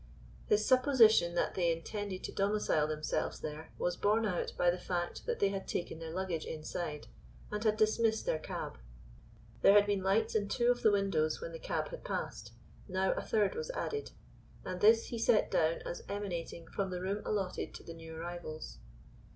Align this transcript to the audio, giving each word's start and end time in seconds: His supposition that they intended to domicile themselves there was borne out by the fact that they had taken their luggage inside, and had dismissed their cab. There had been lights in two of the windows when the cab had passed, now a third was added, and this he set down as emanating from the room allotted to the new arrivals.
His 0.47 0.65
supposition 0.65 1.35
that 1.35 1.53
they 1.53 1.71
intended 1.71 2.23
to 2.23 2.31
domicile 2.31 2.87
themselves 2.87 3.39
there 3.39 3.71
was 3.77 3.95
borne 3.95 4.25
out 4.25 4.51
by 4.57 4.71
the 4.71 4.79
fact 4.79 5.27
that 5.27 5.37
they 5.37 5.49
had 5.49 5.67
taken 5.67 5.99
their 5.99 6.09
luggage 6.09 6.43
inside, 6.43 7.05
and 7.51 7.63
had 7.63 7.77
dismissed 7.77 8.25
their 8.25 8.39
cab. 8.39 8.79
There 9.61 9.73
had 9.75 9.85
been 9.85 10.01
lights 10.01 10.33
in 10.33 10.47
two 10.49 10.71
of 10.71 10.81
the 10.81 10.91
windows 10.91 11.39
when 11.39 11.51
the 11.51 11.59
cab 11.59 11.89
had 11.89 12.03
passed, 12.03 12.51
now 12.87 13.11
a 13.11 13.21
third 13.21 13.53
was 13.53 13.69
added, 13.75 14.09
and 14.65 14.81
this 14.81 15.09
he 15.09 15.19
set 15.19 15.51
down 15.51 15.83
as 15.85 16.01
emanating 16.09 16.65
from 16.69 16.89
the 16.89 16.99
room 16.99 17.21
allotted 17.23 17.71
to 17.75 17.83
the 17.83 17.93
new 17.93 18.15
arrivals. 18.15 18.79